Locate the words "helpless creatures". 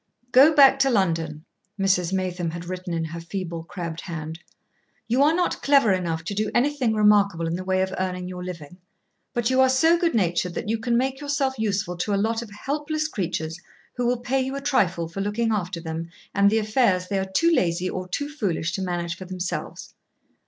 12.49-13.61